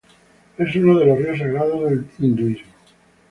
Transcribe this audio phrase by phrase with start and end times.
[0.57, 2.73] Es uno de los ríos sagrados del hinduismo.